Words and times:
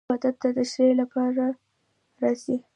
عبارت 0.09 0.35
د 0.41 0.45
تشریح 0.57 0.91
له 0.99 1.05
پاره 1.13 1.47
راځي. 2.21 2.57